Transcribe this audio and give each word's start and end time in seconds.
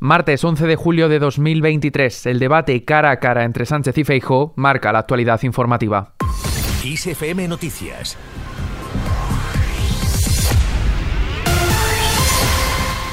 Martes 0.00 0.44
11 0.44 0.68
de 0.68 0.76
julio 0.76 1.08
de 1.08 1.18
2023, 1.18 2.26
el 2.26 2.38
debate 2.38 2.84
cara 2.84 3.10
a 3.10 3.18
cara 3.18 3.42
entre 3.42 3.66
Sánchez 3.66 3.98
y 3.98 4.04
Feijóo 4.04 4.52
marca 4.54 4.92
la 4.92 5.00
actualidad 5.00 5.42
informativa. 5.42 6.14
Noticias 7.48 8.16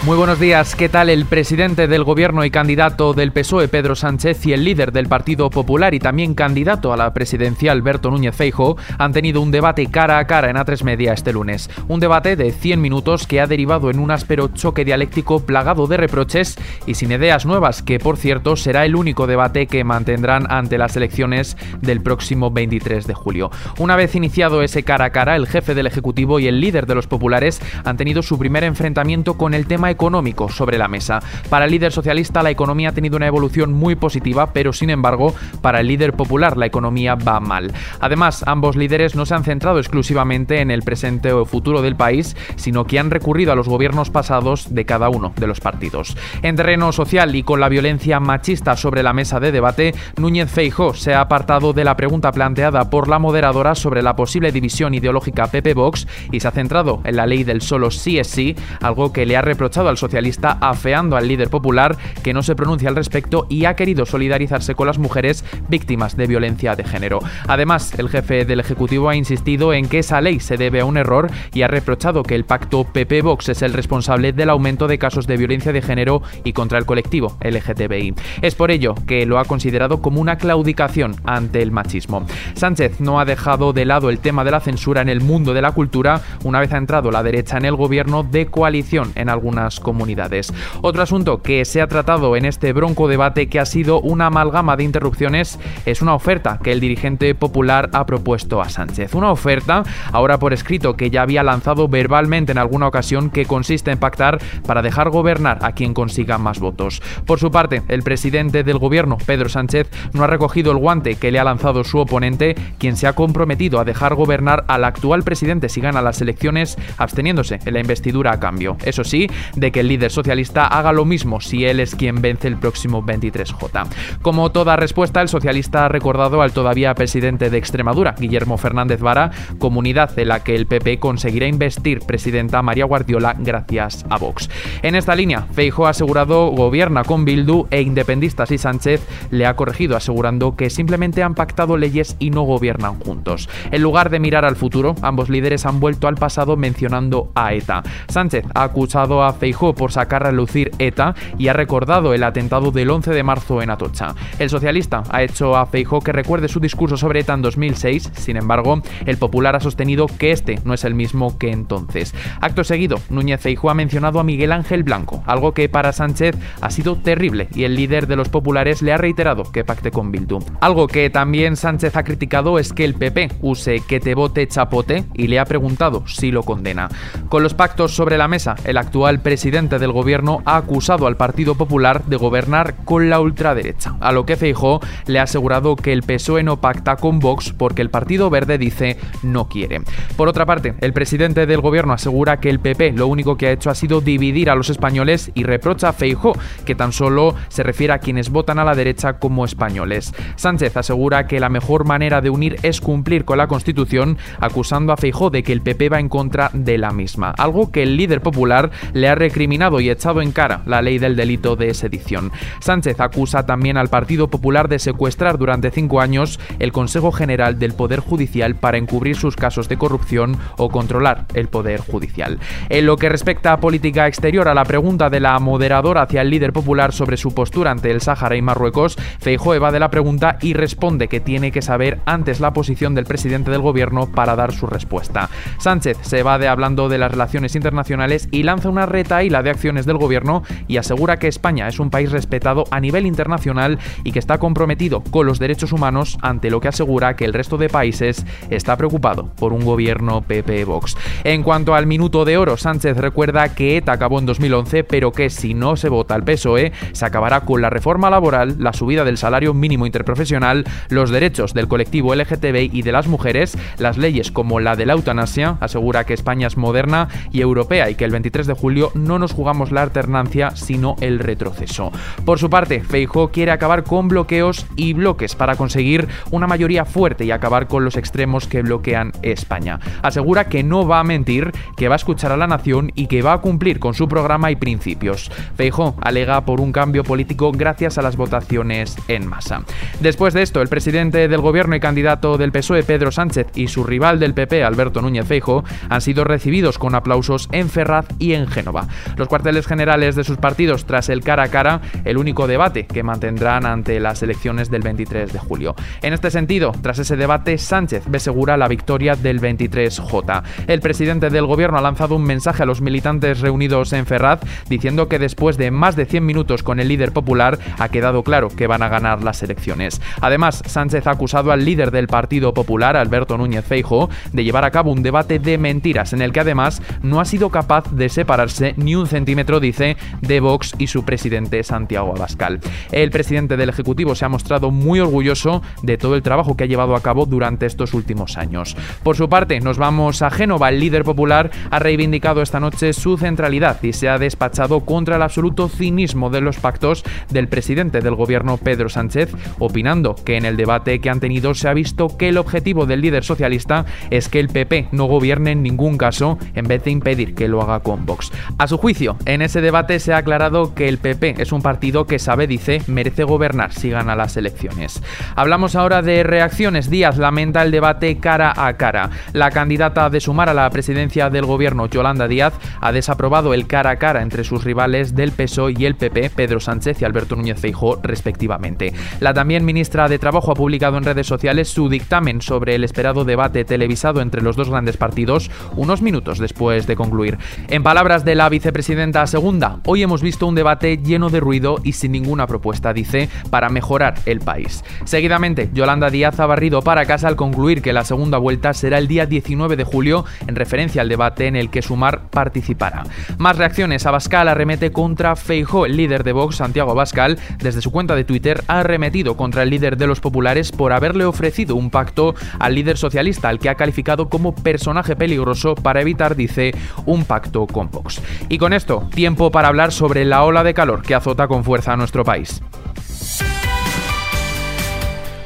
Muy 0.05 0.18
buenos 0.18 0.39
días. 0.39 0.76
¿Qué 0.76 0.88
tal 0.88 1.10
el 1.10 1.26
presidente 1.26 1.88
del 1.88 2.04
gobierno 2.04 2.46
y 2.46 2.52
candidato 2.52 3.15
del 3.15 3.31
PSOE, 3.31 3.67
Pedro 3.69 3.96
Sánchez, 3.96 4.46
y 4.46 4.53
el 4.53 4.63
líder 4.63 4.92
del 4.92 5.08
Partido 5.08 5.49
Popular 5.49 5.96
y 5.96 5.99
también 5.99 6.35
candidato 6.35 6.94
a 6.94 6.97
la 6.97 7.12
presidencia, 7.12 7.71
Alberto 7.71 8.12
Núñez 8.12 8.35
Feijo, 8.35 8.78
han 8.99 9.13
tenido 9.13 9.42
un 9.42 9.49
debate 9.49 9.88
cara 9.88 10.20
a 10.20 10.28
cara 10.28 10.52
en 10.52 10.57
A3 10.57 10.83
Media 10.83 11.12
este 11.12 11.33
lunes? 11.33 11.71
Un 11.88 11.99
debate 11.99 12.35
de 12.35 12.52
100 12.52 12.81
minutos 12.81 13.26
que 13.26 13.42
ha 13.42 13.47
derivado 13.47 13.89
en 13.89 13.97
un 13.97 14.12
áspero 14.12 14.49
choque 14.49 14.85
dialéctico 14.85 15.39
plagado 15.39 15.88
de 15.88 15.97
reproches 15.97 16.55
y 16.85 16.94
sin 16.94 17.12
ideas 17.12 17.48
nuevas, 17.48 17.81
que 17.81 17.98
por 17.98 18.17
cierto 18.17 18.55
será 18.58 18.85
el 18.85 18.95
único 18.95 19.26
debate 19.26 19.65
que 19.65 19.84
mantendrán 19.84 20.45
ante 20.51 20.77
las 20.77 20.95
elecciones 20.95 21.57
del 21.81 22.03
próximo 22.03 22.51
23 22.51 23.07
de 23.07 23.13
julio. 23.15 23.49
Una 23.79 23.95
vez 23.95 24.13
iniciado 24.13 24.62
ese 24.62 24.84
cara 24.84 25.05
a 25.05 25.09
cara, 25.09 25.35
el 25.35 25.48
jefe 25.48 25.73
del 25.73 25.87
Ejecutivo 25.87 26.40
y 26.40 26.45
el 26.45 26.62
líder 26.62 26.85
de 26.85 26.93
los 26.93 27.07
populares 27.07 27.59
han 27.84 27.98
tenido 27.98 28.21
su 28.21 28.37
primer 28.37 28.63
enfrentamiento 28.63 29.35
con 29.35 29.55
el 29.55 29.65
tema 29.65 29.95
económico 29.95 30.49
sobre 30.49 30.77
la 30.77 30.88
mesa. 30.88 31.22
Para 31.49 31.66
el 31.66 31.72
líder 31.72 31.91
socialista 31.91 32.44
la 32.44 32.52
economía 32.52 32.90
ha 32.90 32.91
tenido 32.91 33.16
una 33.16 33.27
evolución 33.27 33.73
muy 33.73 33.95
positiva, 33.95 34.52
pero 34.52 34.73
sin 34.73 34.90
embargo 34.90 35.34
para 35.62 35.80
el 35.80 35.88
líder 35.88 36.13
popular 36.13 36.58
la 36.58 36.66
economía 36.66 37.16
va 37.16 37.40
mal. 37.40 37.71
Además, 37.99 38.44
ambos 38.45 38.76
líderes 38.76 39.16
no 39.16 39.26
se 39.26 39.35
han 39.35 39.44
centrado 39.44 39.80
exclusivamente 39.80 40.59
en 40.59 40.71
el 40.71 40.84
presente 40.84 41.31
o 41.31 41.45
futuro 41.45 41.81
del 41.81 41.95
país, 41.95 42.35
sino 42.58 42.85
que 42.85 42.99
han 42.99 43.09
recurrido 43.09 43.52
a 43.52 43.55
los 43.55 43.70
gobiernos 43.70 44.09
pasados 44.09 44.73
de 44.73 44.85
cada 44.85 45.09
uno 45.09 45.34
de 45.38 45.48
los 45.48 45.62
partidos. 45.62 46.18
En 46.41 46.55
terreno 46.55 46.91
social 46.91 47.35
y 47.35 47.43
con 47.43 47.59
la 47.59 47.70
violencia 47.70 48.20
machista 48.20 48.76
sobre 48.76 49.04
la 49.04 49.13
mesa 49.13 49.40
de 49.40 49.52
debate, 49.52 49.96
Núñez 50.18 50.52
Feijó 50.52 50.93
se 50.93 51.13
ha 51.13 51.21
apartado 51.21 51.74
de 51.74 51.85
la 51.85 51.96
pregunta 51.96 52.32
planteada 52.32 52.90
por 52.90 53.07
la 53.07 53.20
moderadora 53.20 53.76
sobre 53.76 54.02
la 54.02 54.15
posible 54.15 54.52
división 54.52 54.93
ideológica 54.93 55.48
PP-Vox 55.48 56.07
y 56.32 56.40
se 56.40 56.48
ha 56.48 56.52
centrado 56.52 57.02
en 57.04 57.15
la 57.15 57.26
ley 57.26 57.43
del 57.43 57.62
solo 57.62 57.91
sí 57.91 58.20
es 58.20 58.27
sí, 58.27 58.55
algo 58.82 59.13
que 59.13 59.26
le 59.26 59.37
ha 59.37 59.41
reprochado 59.41 59.84
al 59.87 59.97
socialista 59.97 60.57
afeando 60.61 61.17
al 61.17 61.27
líder 61.27 61.49
popular 61.49 61.97
que 62.23 62.33
no 62.33 62.43
se 62.43 62.55
pronuncia 62.55 62.89
al 62.89 62.95
respecto 62.95 63.45
y 63.49 63.65
ha 63.65 63.75
querido 63.75 64.05
solidarizarse 64.05 64.75
con 64.75 64.88
las 64.88 64.97
mujeres 64.97 65.44
víctimas 65.67 66.16
de 66.17 66.28
violencia 66.28 66.75
de 66.75 66.83
género. 66.83 67.19
Además, 67.47 67.97
el 67.97 68.09
jefe 68.09 68.45
del 68.45 68.59
Ejecutivo 68.59 69.09
ha 69.09 69.16
insistido 69.16 69.73
en 69.73 69.88
que 69.88 70.00
esa 70.00 70.22
ley 70.22 70.39
se 70.39 70.58
debe 70.58 70.81
a 70.81 70.86
un 70.86 70.97
error 70.97 71.30
y 71.53 71.61
ha 71.61 71.67
reprochado 71.67 72.23
que 72.23 72.36
el 72.36 72.45
pacto 72.45 72.86
PP-Vox 72.86 73.50
es 73.50 73.61
el 73.61 73.73
responsable 73.73 74.33
del 74.33 74.50
aumento 74.50 74.88
de 74.88 74.97
casos 74.97 75.28
de 75.28 75.38
violencia 75.38 75.72
de 75.72 75.81
género 75.81 76.22
y 76.44 76.53
contra 76.53 76.78
el 76.78 76.86
colectivo 76.86 77.38
LGTBI. 77.41 78.13
Es 78.41 78.56
por 78.56 78.72
ello 78.72 78.95
que 79.08 79.25
lo 79.25 79.39
ha 79.39 79.45
considerado 79.45 80.02
como 80.02 80.22
una 80.22 80.38
claudicación 80.38 81.16
ante 81.25 81.61
el 81.61 81.72
machismo. 81.72 82.25
Sánchez 82.56 83.00
no 83.00 83.19
ha 83.19 83.25
dejado 83.25 83.73
de 83.73 83.86
lado 83.86 84.09
el 84.09 84.19
tema 84.19 84.44
de 84.44 84.52
la 84.52 84.59
censura 84.59 85.02
en 85.02 85.09
el 85.09 85.22
mundo 85.22 85.53
de 85.53 85.61
la 85.61 85.72
cultura 85.72 86.22
una 86.44 86.59
vez 86.59 86.73
ha 86.73 86.78
entrado 86.78 87.11
la 87.11 87.23
derecha 87.23 87.58
en 87.58 87.66
el 87.66 87.75
gobierno 87.75 88.23
de 88.23 88.47
coalición 88.47 89.11
en 89.16 89.30
algunas 89.30 89.75
comunidades. 89.80 90.54
Otro 90.81 91.04
asunto 91.04 91.42
que 91.42 91.66
se 91.66 91.81
ha 91.81 91.88
tratado 91.88 92.36
en 92.36 92.45
este 92.45 92.73
bronco 92.73 93.08
debate 93.08 93.48
que 93.48 93.59
ha 93.59 93.66
sido 93.66 94.02
una 94.02 94.28
amalgama 94.28 94.78
de 94.78 94.84
interrupciones 94.84 95.59
es 95.86 96.02
una 96.02 96.16
oferta 96.16 96.59
que 96.62 96.72
el 96.72 96.80
dirigente 96.80 97.36
popular 97.36 97.90
ha 97.94 98.06
propuesto 98.06 98.62
a 98.62 98.70
Sánchez. 98.70 99.16
Una 99.16 99.31
oferta, 99.31 99.84
ahora 100.12 100.40
por 100.40 100.53
escrito, 100.53 100.96
que 100.96 101.09
ya 101.09 101.22
había 101.22 101.44
lanzado 101.44 101.88
verbalmente 101.88 102.52
en 102.52 102.58
alguna 102.58 102.88
ocasión 102.88 103.30
que 103.30 103.46
consiste 103.46 103.92
en 103.92 104.00
pactar 104.00 104.40
para 104.66 104.81
dejar 104.81 105.09
gobernar 105.09 105.59
a 105.62 105.73
quien 105.73 105.94
consiga 105.94 106.38
más 106.38 106.59
votos. 106.59 107.02
Por 107.26 107.40
su 107.40 107.52
parte, 107.52 107.84
el 107.88 108.03
presidente 108.03 108.64
del 108.64 108.78
gobierno, 108.78 109.18
Pedro 109.26 109.50
Sánchez, 109.50 109.90
no 110.14 110.23
ha 110.23 110.28
recogido 110.28 110.72
el 110.72 110.78
guante 110.78 111.16
que 111.16 111.31
le 111.31 111.40
ha 111.40 111.44
lanzado 111.44 111.84
su 111.84 112.00
oponente, 112.00 112.56
quien 112.78 112.96
se 112.96 113.08
ha 113.08 113.14
comprometido 113.14 113.80
a 113.80 113.86
dejar 113.86 114.16
gobernar 114.16 114.66
al 114.68 114.84
actual 114.84 115.24
presidente 115.24 115.69
si 115.69 115.81
gana 115.81 116.02
las 116.02 116.22
elecciones, 116.22 116.78
absteniéndose 116.97 117.59
en 117.66 117.74
la 117.74 117.80
investidura 117.80 118.31
a 118.31 118.40
cambio. 118.40 118.78
Eso 118.86 119.03
sí, 119.03 119.30
de 119.56 119.72
que 119.72 119.82
el 119.82 119.88
líder 119.88 120.12
socialista 120.12 120.68
haga 120.68 120.92
lo 120.92 121.06
mismo 121.06 121.42
si 121.42 121.66
él 121.66 121.80
es 121.80 121.96
quien 121.96 122.22
vence 122.22 122.48
el 122.48 122.58
próximo 122.58 123.04
23J. 123.04 123.88
Como 124.22 124.52
toda 124.52 124.76
respuesta, 124.76 125.22
el 125.22 125.28
socialista 125.28 125.86
ha 125.86 125.90
recordado 125.90 126.42
al 126.42 126.54
todavía 126.54 126.94
presidente 126.96 127.50
de 127.50 127.58
Extremadura, 127.58 128.16
Guillermo 128.18 128.58
Fernández 128.58 129.02
Vara, 129.02 129.32
comunidad 129.60 130.18
en 130.18 130.30
la 130.30 130.44
que 130.44 130.56
el 130.56 130.68
PP 130.68 131.00
conseguirá 131.00 131.48
investir 131.48 132.00
presidenta 132.00 132.62
María 132.62 132.86
Guardiola 132.86 133.36
gracias 133.38 134.06
a 134.10 134.18
Vox. 134.18 134.50
En 134.82 134.96
esta 134.96 135.16
línea, 135.16 135.48
Feijo 135.54 135.88
ha 135.88 135.92
asegurado 135.92 136.48
gobierna 136.50 137.04
con 137.04 137.26
Bildu 137.26 137.68
e 137.72 137.82
independistas 137.82 138.52
y 138.52 138.58
Sánchez 138.58 139.02
le 139.32 139.46
ha 139.46 139.56
corregido 139.56 139.96
asegurando 139.96 140.56
que 140.56 140.70
simplemente 140.70 141.24
han 141.24 141.36
pactado 141.36 141.78
leyes 141.78 142.16
y 142.20 142.30
no 142.30 142.44
gobiernan 142.44 143.00
juntos. 143.00 143.50
En 143.72 143.82
lugar 143.82 144.10
de 144.10 144.20
mirar 144.20 144.46
al 144.46 144.56
futuro, 144.56 144.96
ambos 145.02 145.30
líderes 145.30 145.66
han 145.66 145.80
vuelto 145.80 146.08
al 146.08 146.16
pasado 146.16 146.58
mencionando 146.58 147.32
a 147.36 147.54
ETA. 147.54 147.84
Sánchez 148.08 148.46
ha 148.54 148.64
acusado 148.64 149.24
a 149.24 149.34
Por 149.53 149.91
sacar 149.91 150.25
a 150.25 150.31
relucir 150.31 150.72
ETA 150.79 151.13
y 151.38 151.50
ha 151.50 151.53
recordado 151.53 152.16
el 152.16 152.23
atentado 152.23 152.72
del 152.72 152.89
11 152.89 153.11
de 153.11 153.22
marzo 153.22 153.61
en 153.61 153.69
Atocha. 153.69 154.16
El 154.39 154.50
socialista 154.50 155.03
ha 155.11 155.22
hecho 155.22 155.56
a 155.56 155.67
Feijó 155.67 156.01
que 156.01 156.11
recuerde 156.11 156.47
su 156.47 156.59
discurso 156.59 156.97
sobre 156.97 157.19
ETA 157.19 157.35
en 157.35 157.44
2006, 157.44 158.11
sin 158.16 158.38
embargo, 158.38 158.81
el 159.06 159.17
popular 159.17 159.56
ha 159.56 159.59
sostenido 159.59 160.07
que 160.07 160.31
este 160.31 160.59
no 160.66 160.73
es 160.73 160.83
el 160.83 160.95
mismo 160.95 161.38
que 161.38 161.51
entonces. 161.51 162.16
Acto 162.41 162.63
seguido, 162.63 163.00
Núñez 163.09 163.39
Feijó 163.39 163.69
ha 163.69 163.75
mencionado 163.75 164.19
a 164.19 164.23
Miguel 164.23 164.51
Ángel 164.51 164.81
Blanco, 164.81 165.23
algo 165.28 165.53
que 165.53 165.69
para 165.69 165.94
Sánchez 165.94 166.35
ha 166.59 166.72
sido 166.72 166.95
terrible 166.95 167.47
y 167.53 167.66
el 167.66 167.75
líder 167.75 168.07
de 168.07 168.16
los 168.16 168.29
populares 168.29 168.81
le 168.81 168.94
ha 168.94 168.97
reiterado 168.97 169.44
que 169.51 169.63
pacte 169.63 169.91
con 169.91 170.12
Bildu. 170.12 170.39
Algo 170.59 170.88
que 170.88 171.12
también 171.12 171.56
Sánchez 171.56 171.95
ha 171.95 172.03
criticado 172.03 172.57
es 172.57 172.73
que 172.73 172.83
el 172.83 172.95
PP 172.95 173.29
use 173.41 173.81
que 173.88 174.00
te 174.00 174.16
vote 174.16 174.47
chapote 174.47 175.06
y 175.13 175.27
le 175.27 175.39
ha 175.39 175.45
preguntado 175.45 176.07
si 176.07 176.31
lo 176.31 176.41
condena. 176.41 176.89
Con 177.29 177.44
los 177.44 177.53
pactos 177.53 177.94
sobre 177.94 178.17
la 178.17 178.27
mesa, 178.27 178.56
el 178.66 178.77
actual 178.77 179.22
presidente 179.22 179.34
del 179.35 179.91
gobierno 179.91 180.41
ha 180.46 180.56
acusado 180.56 181.07
al 181.07 181.18
Partido 181.18 181.56
Popular 181.56 182.03
de 182.06 182.16
gobernar 182.16 182.75
con 182.85 183.09
la 183.09 183.19
ultraderecha, 183.19 183.96
a 184.00 184.12
lo 184.12 184.25
que 184.25 184.38
Feijó 184.38 184.79
le 185.07 185.19
ha 185.19 185.23
asegurado 185.23 185.75
que 185.75 185.91
el 185.91 186.03
PSOE 186.03 186.41
no 186.41 186.62
pacta 186.62 186.96
con 186.96 187.19
Vox 187.19 187.53
porque 187.53 187.81
el 187.81 187.90
Partido 187.90 188.29
Verde 188.29 188.57
dice 188.57 188.97
no 189.24 189.50
quiere. 189.50 189.81
Por 190.16 190.29
otra 190.29 190.45
parte, 190.45 190.75
el 190.79 190.94
presidente 190.94 191.45
del 191.45 191.62
gobierno 191.62 191.94
asegura 191.94 192.40
que 192.40 192.50
el 192.50 192.59
PP 192.59 192.94
lo 192.94 193.07
único 193.07 193.35
que 193.35 193.47
ha 193.47 193.51
hecho 193.51 193.69
ha 193.69 193.75
sido 193.75 194.01
dividir 194.01 194.50
a 194.50 194.56
los 194.56 194.69
españoles 194.69 195.31
y 195.35 195.44
reprocha 195.44 195.90
a 195.90 195.94
Feijó 195.94 196.34
que 196.66 196.75
tan 196.75 196.94
solo 196.94 197.35
se 197.50 197.63
refiere 197.63 197.94
a 197.94 198.00
quienes 198.00 198.29
votan 198.29 198.57
a 198.57 198.66
la 198.66 198.74
derecha 198.74 199.19
como 199.19 199.45
españoles. 199.45 200.13
Sánchez 200.38 200.78
asegura 200.78 201.28
que 201.28 201.40
la 201.40 201.50
mejor 201.50 201.85
manera 201.85 202.22
de 202.22 202.29
unir 202.29 202.56
es 202.63 202.79
cumplir 202.79 203.25
con 203.25 203.38
la 203.38 203.47
Constitución, 203.47 204.18
acusando 204.40 204.94
a 204.94 204.97
Feijó 204.97 205.29
de 205.29 205.44
que 205.44 205.51
el 205.51 205.62
PP 205.62 205.90
va 205.90 206.00
en 206.00 206.09
contra 206.09 206.50
de 206.53 206.78
la 206.78 206.91
misma, 206.91 207.31
algo 207.38 207.72
que 207.72 207.84
el 207.84 207.97
líder 207.97 208.22
popular 208.22 208.72
le 208.94 209.09
ha 209.09 209.16
recriminado 209.25 209.80
y 209.80 209.90
echado 209.90 210.22
en 210.22 210.31
cara 210.31 210.62
la 210.68 210.84
ley 210.84 211.00
del 211.00 211.16
delito 211.16 211.56
de 211.56 211.74
sedición. 211.74 212.31
Sánchez 212.59 213.00
acusa 213.00 213.44
también 213.47 213.75
al 213.75 213.88
Partido 213.88 214.28
Popular 214.28 214.68
de 214.68 214.78
secuestrar 214.78 215.40
durante 215.40 215.72
cinco 215.72 216.00
años 216.00 216.40
el 216.59 216.72
Consejo 216.72 217.12
General 217.12 217.58
del 217.58 217.74
Poder 217.74 218.02
Judicial 218.02 218.53
para 218.53 218.78
encubrir 218.78 219.16
sus 219.16 219.36
casos 219.36 219.68
de 219.68 219.78
corrupción 219.78 220.38
o 220.58 220.69
controlar 220.69 221.25
el 221.34 221.47
Poder 221.47 221.80
Judicial. 221.81 222.38
En 222.69 222.86
lo 222.86 222.97
que 222.97 223.09
respecta 223.09 223.52
a 223.52 223.59
política 223.59 224.06
exterior, 224.06 224.47
a 224.47 224.53
la 224.53 224.63
pregunta 224.63 225.09
de 225.09 225.19
la 225.19 225.40
moderadora 225.40 226.03
hacia 226.03 226.22
el 226.22 226.30
líder 226.30 226.53
popular 226.53 226.94
sobre 226.94 227.18
su 227.18 227.34
postura 227.34 227.72
ante 227.72 227.90
el 227.90 228.02
Sáhara 228.02 228.36
y 228.36 228.44
Marruecos, 228.44 228.96
Feijóo 229.19 229.56
evade 229.56 229.80
la 229.80 229.90
pregunta 229.90 230.38
y 230.40 230.53
responde 230.53 231.07
que 231.07 231.19
tiene 231.19 231.52
que 231.52 231.63
saber 231.63 232.00
antes 232.06 232.40
la 232.40 232.53
posición 232.53 232.94
del 232.94 233.06
presidente 233.06 233.50
del 233.50 233.62
gobierno 233.62 234.12
para 234.12 234.36
dar 234.36 234.53
su 234.53 234.68
respuesta. 234.68 235.30
Sánchez 235.57 235.97
se 236.02 236.19
evade 236.19 236.47
hablando 236.47 236.90
de 236.90 237.00
las 237.00 237.09
relaciones 237.09 237.56
internacionales 237.56 238.28
y 238.30 238.44
lanza 238.44 238.69
una 238.69 238.86
la 239.24 239.44
de 239.44 239.50
acciones 239.50 239.86
del 239.86 239.98
gobierno 239.98 240.44
y 240.68 240.78
asegura 240.78 241.18
que 241.18 241.28
España 241.28 241.68
es 241.68 241.80
un 241.80 241.90
país 241.90 242.12
respetado 242.12 242.66
a 242.72 242.80
nivel 242.80 243.06
internacional 243.06 243.80
y 244.04 244.12
que 244.12 244.19
está 244.19 244.38
comprometido 244.38 245.01
con 245.04 245.25
los 245.25 245.39
derechos 245.39 245.72
humanos 245.72 246.18
ante 246.22 246.50
lo 246.50 246.60
que 246.60 246.68
asegura 246.68 247.16
que 247.16 247.25
el 247.25 247.34
resto 247.34 247.57
de 247.57 247.69
países 247.69 248.25
está 248.50 248.78
preocupado 248.78 249.28
por 249.38 249.54
un 249.54 249.66
gobierno 249.66 250.22
PP-Vox. 250.22 250.98
En 251.24 251.44
cuanto 251.44 251.75
al 251.75 251.88
minuto 251.88 252.25
de 252.25 252.38
oro, 252.38 252.57
Sánchez 252.57 252.98
recuerda 252.98 253.56
que 253.56 253.78
ETA 253.78 253.94
acabó 253.94 254.19
en 254.19 254.25
2011, 254.25 254.84
pero 254.84 255.12
que 255.12 255.30
si 255.30 255.54
no 255.54 255.75
se 255.75 255.89
vota 255.89 256.16
al 256.16 256.24
PSOE, 256.24 256.72
se 256.92 257.06
acabará 257.06 257.42
con 257.42 257.62
la 257.62 257.69
reforma 257.69 258.10
laboral, 258.10 258.56
la 258.60 258.74
subida 258.74 259.04
del 259.04 259.18
salario 259.18 259.54
mínimo 259.54 259.86
interprofesional, 259.86 260.66
los 260.89 261.10
derechos 261.10 261.54
del 261.54 261.68
colectivo 261.68 262.13
LGTBI 262.16 262.72
y 262.74 262.81
de 262.81 262.92
las 262.92 263.07
mujeres, 263.07 263.57
las 263.78 263.98
leyes 263.98 264.31
como 264.31 264.60
la 264.60 264.75
de 264.75 264.86
la 264.86 264.94
eutanasia, 264.94 265.57
asegura 265.60 266.04
que 266.04 266.13
España 266.13 266.48
es 266.48 266.57
moderna 266.57 267.07
y 267.31 267.42
europea 267.42 267.89
y 267.89 267.95
que 267.95 268.06
el 268.06 268.12
23 268.12 268.48
de 268.48 268.54
julio 268.54 268.92
no 268.94 269.05
no 269.06 269.19
nos 269.19 269.34
jugamos 269.34 269.72
la 269.72 269.84
alternancia, 269.84 270.52
sino 270.56 270.96
el 271.02 271.19
retroceso. 271.19 271.92
Por 272.25 272.40
su 272.40 272.50
parte, 272.50 272.81
Feijóo 272.81 273.30
quiere 273.30 273.52
acabar 273.52 273.84
con 273.84 274.07
bloqueos 274.07 274.66
y 274.75 274.94
bloques 274.94 275.36
para 275.36 275.56
conseguir 275.56 276.07
una 276.31 276.48
mayoría 276.48 276.86
fuerte 276.86 277.25
y 277.25 277.31
acabar 277.31 277.68
con 277.68 277.86
los 277.86 277.98
extremos 277.98 278.48
que 278.48 278.62
bloquean 278.62 279.12
España. 279.22 279.80
Asegura 280.02 280.46
que 280.46 280.63
no 280.63 280.88
va 280.88 281.00
a 281.00 281.04
mentir, 281.04 281.52
que 281.78 281.88
va 281.88 281.96
a 281.96 281.98
escuchar 281.98 282.31
a 282.31 282.38
la 282.38 282.48
nación 282.48 282.92
y 282.96 283.07
que 283.07 283.22
va 283.22 283.34
a 283.34 283.42
cumplir 283.42 283.80
con 283.80 283.94
su 283.94 284.07
programa 284.07 284.52
y 284.52 284.56
principios. 284.56 285.31
Feijóo 285.56 285.96
alega 286.01 286.42
por 286.42 286.62
un 286.62 286.72
cambio 286.72 287.04
político 287.04 287.51
gracias 287.51 287.98
a 287.98 288.01
las 288.01 288.18
votaciones 288.18 288.98
en 289.08 289.28
masa. 289.28 289.63
Después 290.00 290.34
de 290.34 290.42
esto, 290.42 290.62
el 290.62 290.68
presidente 290.68 291.28
del 291.28 291.42
gobierno 291.42 291.75
y 291.75 291.80
candidato 291.80 292.38
del 292.38 292.51
PSOE, 292.51 292.84
Pedro 292.84 293.12
Sánchez, 293.12 293.48
y 293.56 293.68
su 293.68 293.84
rival 293.84 294.19
del 294.19 294.34
PP, 294.34 294.63
Alberto 294.63 295.01
Núñez 295.01 295.25
Feijóo, 295.25 295.63
han 295.90 296.01
sido 296.01 296.24
recibidos 296.24 296.78
con 296.78 296.96
aplausos 296.96 297.48
en 297.51 297.69
Ferraz 297.69 298.08
y 298.19 298.34
en 298.34 298.48
Génova. 298.48 298.88
Los 299.18 299.27
cuarteles 299.27 299.68
generales 299.68 300.15
de 300.15 300.24
sus 300.24 300.38
partidos 300.38 300.86
tras 300.86 301.09
el 301.09 301.21
cara 301.21 301.44
a 301.44 301.47
cara, 301.47 301.81
el 302.03 302.18
único 302.18 302.47
debate 302.47 302.86
que 302.86 303.03
mantendrán 303.03 303.65
ante 303.65 304.00
las 304.00 304.21
elecciones 304.24 304.69
del 304.69 304.81
23 304.81 305.33
de 305.33 305.39
julio. 305.39 305.75
En 306.01 306.13
este 306.13 306.31
sentido, 306.31 306.71
tras 306.81 307.00
ese 307.00 307.15
debate, 307.15 307.57
Sánchez 307.57 308.03
ve 308.07 308.19
segura 308.19 308.57
la 308.57 308.68
victoria 308.68 309.15
del 309.15 309.42
23J. 309.42 310.44
El 310.68 310.81
presidente 310.81 311.30
del 311.30 311.45
gobierno 311.45 311.77
ha 311.77 311.81
lanzado 311.81 312.15
un 312.15 312.24
mensaje 312.24 312.63
a 312.63 312.65
los 312.65 312.81
militantes 312.81 313.42
reunidos 313.42 313.94
en 313.94 314.06
Ferraz 314.06 314.42
diciendo 314.69 315.07
que 315.07 315.19
después 315.19 315.57
de 315.57 315.71
más 315.71 315.95
de 315.95 316.06
100 316.06 316.25
minutos 316.25 316.63
con 316.63 316.80
el 316.80 316.88
líder 316.88 317.12
popular 317.12 317.59
ha 317.77 317.89
quedado 317.89 318.24
claro 318.24 318.50
que 318.50 318.68
van 318.68 318.81
a 318.81 318.89
ganar 318.89 319.24
las 319.24 319.41
elecciones. 319.44 320.01
Además, 320.21 320.62
Sánchez 320.65 321.07
ha 321.07 321.12
acusado 321.12 321.51
al 321.51 321.65
líder 321.65 321.91
del 321.91 322.07
Partido 322.07 322.53
Popular, 322.53 322.95
Alberto 322.98 323.38
Núñez 323.38 323.65
Feijo, 323.65 324.09
de 324.31 324.44
llevar 324.44 324.65
a 324.65 324.71
cabo 324.71 324.91
un 324.91 325.03
debate 325.03 325.39
de 325.39 325.57
mentiras 325.57 326.13
en 326.13 326.21
el 326.21 326.31
que 326.31 326.41
además 326.41 326.81
no 327.01 327.19
ha 327.19 327.25
sido 327.25 327.50
capaz 327.50 327.91
de 327.91 328.09
separarse 328.09 328.74
ni 328.86 328.96
un 328.96 329.08
centímetro, 329.08 329.60
dice, 329.60 329.98
de 330.22 330.40
Vox 330.40 330.74
y 330.78 330.88
su 330.88 331.04
presidente 331.04 331.64
Santiago 331.64 332.14
Abascal. 332.16 332.60
El 332.92 333.10
presidente 333.10 333.58
del 333.58 333.70
Ejecutivo 333.70 334.16
se 334.16 334.26
ha 334.26 334.30
mostrado 334.30 334.72
muy 334.72 335.00
orgulloso 335.00 335.62
de 335.82 335.98
todo 335.98 336.16
el 336.16 336.22
trabajo 336.22 336.56
que 336.56 336.64
ha 336.64 336.68
llevado 336.68 336.96
a 336.96 337.02
cabo 337.02 337.26
durante 337.26 337.66
estos 337.66 337.94
últimos 337.94 338.38
años. 338.38 338.78
Por 339.04 339.18
su 339.18 339.28
parte, 339.28 339.60
nos 339.60 339.78
vamos 339.78 340.22
a 340.22 340.30
Génova. 340.30 340.70
El 340.70 340.80
líder 340.80 341.04
popular 341.04 341.52
ha 341.72 341.80
reivindicado 341.80 342.42
esta 342.42 342.60
noche 342.60 342.94
su 342.94 343.18
centralidad 343.18 343.82
y 343.84 343.94
se 343.94 344.08
ha 344.08 344.20
despachado 344.20 344.82
contra 344.82 345.16
el 345.16 345.24
absoluto 345.24 345.68
cinismo 345.68 346.30
de 346.30 346.42
los 346.42 346.58
pactos 346.58 347.04
del 347.30 347.48
presidente 347.48 348.02
del 348.02 348.16
gobierno 348.16 348.58
Pedro 348.58 348.90
Sánchez, 348.90 349.32
opinando 349.60 350.16
que 350.16 350.38
en 350.38 350.46
el 350.46 350.58
debate 350.58 351.00
que 351.00 351.10
han 351.10 351.20
tenido 351.20 351.56
se 351.56 351.68
ha 351.68 351.74
visto 351.74 352.16
que 352.18 352.30
el 352.30 352.38
objetivo 352.38 352.86
del 352.86 353.02
líder 353.02 353.24
socialista 353.24 353.86
es 354.12 354.30
que 354.30 354.40
el 354.40 354.50
PP 354.50 354.90
no 354.92 355.06
gobierne 355.06 355.52
en 355.52 355.64
ningún 355.64 355.98
caso 355.98 356.38
en 356.54 356.68
vez 356.68 356.84
de 356.84 356.92
impedir 356.92 357.34
que 357.34 357.48
lo 357.48 357.62
haga 357.62 357.80
con 357.80 358.06
Vox. 358.06 358.32
Juicio, 358.77 359.18
en 359.25 359.42
ese 359.42 359.62
debate 359.62 360.00
se 360.00 360.13
ha 360.13 360.18
aclarado 360.18 360.74
que 360.74 360.88
el 360.88 360.98
PP 360.98 361.36
es 361.38 361.51
un 361.51 361.62
partido 361.62 362.06
que 362.06 362.19
sabe, 362.19 362.48
dice, 362.48 362.81
merece 362.88 363.24
gobernar 363.24 363.74
si 363.74 363.89
gana 363.89 364.16
las 364.16 364.38
elecciones. 364.38 365.01
Hablamos 365.36 365.75
ahora 365.75 366.01
de 366.01 366.24
reacciones. 366.24 366.89
Díaz 366.89 367.18
lamenta 367.18 367.62
el 367.62 367.72
debate 367.72 368.18
cara 368.18 368.54
a 368.56 368.77
cara. 368.77 369.10
La 369.33 369.51
candidata 369.51 370.10
de 370.10 370.19
sumar 370.19 370.50
a 370.50 370.54
la 370.54 370.69
presidencia 370.69 371.30
del 371.30 371.45
gobierno, 371.45 371.88
Yolanda 371.88 372.27
Díaz, 372.27 372.54
ha 372.81 372.92
desaprobado 372.92 373.54
el 373.54 373.68
cara 373.68 373.92
a 373.92 373.95
cara 373.98 374.22
entre 374.22 374.44
sus 374.44 374.63
rivales 374.63 375.16
del 375.16 375.31
PSOE 375.31 375.75
y 375.77 375.86
el 375.86 375.95
PP, 375.95 376.31
Pedro 376.31 376.60
Sánchez 376.60 377.01
y 377.01 377.06
Alberto 377.06 377.36
Núñez 377.36 377.60
Feijóo, 377.60 378.00
respectivamente. 378.01 378.94
La 379.19 379.33
también 379.33 379.66
ministra 379.66 380.07
de 380.07 380.19
Trabajo 380.19 380.51
ha 380.51 380.56
publicado 380.56 380.98
en 380.98 381.04
redes 381.04 381.27
sociales 381.27 381.69
su 381.69 381.89
dictamen 381.89 382.42
sobre 382.42 382.75
el 382.75 382.83
esperado 382.83 383.25
debate 383.25 383.66
televisado 383.66 384.22
entre 384.22 384.42
los 384.42 384.56
dos 384.56 384.69
grandes 384.69 384.98
partidos 384.98 385.50
unos 385.75 386.01
minutos 386.01 386.39
después 386.39 386.88
de 386.88 386.95
concluir. 386.95 387.38
En 387.69 387.83
palabras 387.83 388.25
de 388.25 388.36
la 388.36 388.50
vicepresidenta 388.56 389.28
segunda, 389.28 389.80
hoy 389.86 390.02
hemos 390.02 390.22
visto 390.22 390.48
un 390.48 390.56
debate 390.56 390.96
lleno 390.96 391.30
de 391.30 391.42
ruido 391.42 391.81
y 391.84 391.92
sin 391.92 392.13
ninguna 392.13 392.48
propuesta, 392.48 392.94
dice, 392.94 393.28
para 393.50 393.68
mejorar 393.68 394.16
el 394.25 394.40
país. 394.40 394.81
Seguidamente, 395.04 395.69
Yolanda 395.74 396.10
Díaz 396.10 396.40
ha 396.40 396.46
barrido 396.46 396.81
para 396.81 397.06
casa 397.06 397.28
al 397.28 397.36
concluir 397.36 397.81
que 397.81 397.92
la 397.92 398.06
segunda 398.06 398.38
vuelta 398.38 398.74
será 398.74 398.98
el 398.98 399.10
día 399.10 399.25
19 399.25 399.75
de 399.75 399.84
julio, 399.84 400.24
en 400.48 400.56
referencia 400.56 401.02
al 401.02 401.10
debate 401.10 401.48
en 401.48 401.57
el 401.57 401.69
que 401.69 401.81
Sumar 401.81 402.30
participará. 402.30 403.04
Más 403.38 403.57
reacciones. 403.57 404.06
Abascal 404.06 404.48
arremete 404.48 404.94
contra 404.94 405.36
Feijóo. 405.36 405.86
El 405.86 405.98
líder 405.98 406.24
de 406.24 406.31
Vox, 406.31 406.56
Santiago 406.56 406.92
Abascal, 406.92 407.38
desde 407.60 407.81
su 407.81 407.92
cuenta 407.92 408.16
de 408.16 408.24
Twitter 408.24 408.63
ha 408.68 408.80
arremetido 408.80 409.36
contra 409.36 409.63
el 409.63 409.69
líder 409.69 409.98
de 409.98 410.08
los 410.08 410.22
populares 410.22 410.72
por 410.72 410.94
haberle 410.94 411.25
ofrecido 411.25 411.75
un 411.75 411.90
pacto 411.90 412.36
al 412.58 412.74
líder 412.74 412.98
socialista, 412.98 413.50
al 413.50 413.60
que 413.60 413.68
ha 413.68 413.75
calificado 413.75 414.30
como 414.30 414.56
personaje 414.56 415.18
peligroso 415.18 415.75
para 415.75 416.00
evitar, 416.00 416.38
dice, 416.38 416.74
un 417.06 417.25
pacto 417.25 417.66
con 417.68 417.92
Vox. 417.92 418.22
Y 418.50 418.57
con 418.57 418.74
esto, 418.74 419.07
tiempo 419.13 419.51
para 419.51 419.68
hablar 419.68 419.92
sobre 419.92 420.25
la 420.25 420.44
ola 420.44 420.63
de 420.63 420.74
calor 420.74 421.01
que 421.01 421.15
azota 421.15 421.47
con 421.47 421.63
fuerza 421.63 421.94
a 421.94 421.97
nuestro 421.97 422.24
país. 422.24 422.62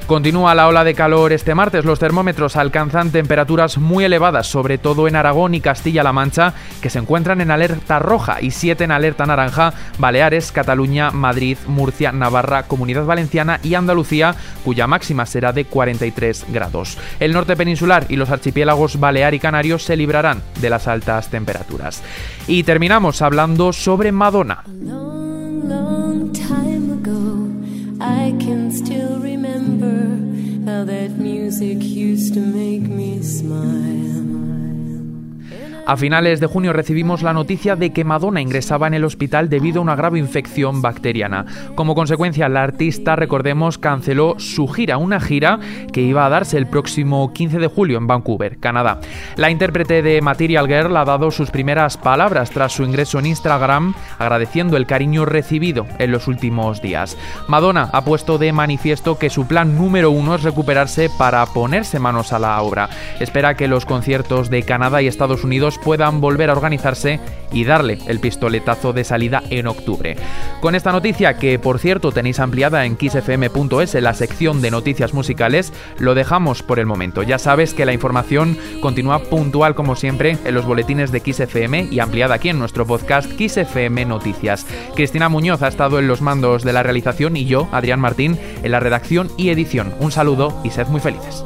Continúa 0.10 0.56
la 0.56 0.68
ola 0.68 0.84
de 0.84 0.96
calor 0.96 1.32
este 1.34 1.54
martes. 1.54 1.86
Los 1.86 2.00
termómetros 2.00 2.56
alcanzan 2.56 3.12
temperaturas 3.12 3.78
muy 3.78 4.06
elevadas, 4.06 4.48
sobre 4.48 4.80
todo 4.80 5.08
en 5.08 5.16
Aragón 5.16 5.54
y 5.54 5.62
Castilla-La 5.62 6.12
Mancha, 6.12 6.56
que 6.82 6.90
se 6.90 6.98
encuentran 6.98 7.42
en 7.42 7.52
alerta 7.52 8.00
roja 8.00 8.42
y 8.42 8.50
7 8.50 8.86
en 8.86 8.92
alerta 8.92 9.28
naranja, 9.28 9.72
Baleares, 10.00 10.52
Cataluña, 10.52 11.12
Madrid, 11.12 11.60
Murcia, 11.68 12.12
Navarra, 12.12 12.64
Comunidad 12.64 13.06
Valenciana 13.06 13.60
y 13.62 13.76
Andalucía, 13.76 14.34
cuya 14.66 14.88
máxima 14.88 15.28
será 15.28 15.54
de 15.54 15.66
43 15.66 16.48
grados. 16.50 16.98
El 17.20 17.32
norte 17.32 17.56
peninsular 17.56 18.08
y 18.10 18.16
los 18.16 18.32
archipiélagos 18.32 19.00
Balear 19.00 19.36
y 19.36 19.40
Canarios 19.40 19.84
se 19.84 19.96
librarán 19.96 20.42
de 20.60 20.72
las 20.72 20.88
altas 20.88 21.30
temperaturas. 21.30 22.02
Y 22.48 22.64
terminamos 22.64 23.22
hablando 23.22 23.72
sobre 23.74 24.12
Madonna. 24.12 24.64
that 30.86 31.12
music 31.12 31.78
used 31.82 32.34
to 32.34 32.40
make 32.40 32.82
me 32.82 33.22
smile. 33.22 34.59
A 35.90 35.98
finales 35.98 36.40
de 36.40 36.46
junio 36.46 36.72
recibimos 36.72 37.24
la 37.24 37.34
noticia 37.34 37.76
de 37.76 37.92
que 37.92 38.04
Madonna 38.04 38.42
ingresaba 38.42 38.86
en 38.86 38.94
el 38.94 39.04
hospital 39.04 39.50
debido 39.50 39.80
a 39.80 39.82
una 39.82 39.96
grave 39.96 40.20
infección 40.20 40.84
bacteriana. 40.84 41.48
Como 41.74 41.96
consecuencia, 41.96 42.48
la 42.48 42.62
artista, 42.62 43.16
recordemos, 43.16 43.80
canceló 43.80 44.36
su 44.38 44.68
gira, 44.68 45.00
una 45.00 45.20
gira 45.20 45.60
que 45.92 46.02
iba 46.02 46.28
a 46.28 46.30
darse 46.30 46.60
el 46.60 46.68
próximo 46.68 47.34
15 47.34 47.58
de 47.58 47.66
julio 47.66 47.98
en 47.98 48.06
Vancouver, 48.06 48.60
Canadá. 48.60 49.00
La 49.36 49.50
intérprete 49.50 50.04
de 50.04 50.22
Material 50.22 50.68
Girl 50.68 50.96
ha 50.96 51.06
dado 51.06 51.32
sus 51.32 51.50
primeras 51.50 51.98
palabras 51.98 52.52
tras 52.52 52.72
su 52.72 52.84
ingreso 52.84 53.18
en 53.18 53.26
Instagram, 53.26 53.96
agradeciendo 54.20 54.78
el 54.78 54.86
cariño 54.86 55.26
recibido 55.26 55.88
en 55.98 56.12
los 56.12 56.28
últimos 56.28 56.84
días. 56.84 57.18
Madonna 57.48 57.90
ha 57.94 58.06
puesto 58.06 58.38
de 58.38 58.54
manifiesto 58.54 59.18
que 59.18 59.32
su 59.32 59.48
plan 59.48 59.76
número 59.76 60.12
uno 60.12 60.36
es 60.36 60.44
recuperarse 60.44 61.10
para 61.18 61.44
ponerse 61.48 61.98
manos 61.98 62.32
a 62.32 62.38
la 62.38 62.62
obra. 62.62 62.90
Espera 63.20 63.56
que 63.56 63.68
los 63.68 63.88
conciertos 63.88 64.52
de 64.52 64.62
Canadá 64.62 65.02
y 65.02 65.08
Estados 65.08 65.44
Unidos 65.44 65.79
puedan 65.84 66.22
volver 66.22 66.50
a 66.50 66.54
organizarse 66.54 67.20
y 67.52 67.64
darle 67.64 68.00
el 68.08 68.20
pistoletazo 68.20 68.94
de 68.94 69.04
salida 69.04 69.44
en 69.50 69.68
octubre. 69.68 70.16
Con 70.62 70.76
esta 70.76 70.92
noticia, 70.92 71.38
que 71.38 71.60
por 71.60 71.80
cierto 71.80 72.12
tenéis 72.12 72.40
ampliada 72.40 72.86
en 72.86 72.96
kissfm.es 72.96 73.96
en 73.96 74.04
la 74.04 74.14
sección 74.14 74.62
de 74.62 74.72
noticias 74.72 75.14
musicales, 75.14 75.74
lo 75.98 76.16
dejamos 76.16 76.64
por 76.64 76.80
el 76.80 76.86
momento. 76.86 77.24
Ya 77.24 77.40
sabes 77.40 77.74
que 77.74 77.86
la 77.86 77.94
información 77.94 78.58
continúa 78.82 79.20
puntual 79.20 79.76
como 79.76 79.96
siempre 79.96 80.38
en 80.46 80.54
los 80.54 80.66
boletines 80.66 81.12
de 81.12 81.20
XFM 81.20 81.88
y 81.92 82.00
ampliada 82.00 82.36
aquí 82.36 82.50
en 82.50 82.60
nuestro 82.60 82.86
podcast 82.86 83.32
XFM 83.32 84.06
Noticias. 84.06 84.66
Cristina 84.96 85.30
Muñoz 85.30 85.62
ha 85.62 85.68
estado 85.68 86.00
en 86.00 86.08
los 86.08 86.22
mandos 86.22 86.64
de 86.64 86.74
la 86.74 86.84
realización 86.84 87.38
y 87.38 87.46
yo, 87.46 87.68
Adrián 87.72 88.00
Martín, 88.00 88.38
en 88.64 88.72
la 88.72 88.80
redacción 88.80 89.30
y 89.38 89.50
edición. 89.50 89.94
Un 90.00 90.12
saludo 90.12 90.60
y 90.64 90.72
sed 90.72 90.88
muy 90.88 91.02
felices. 91.02 91.44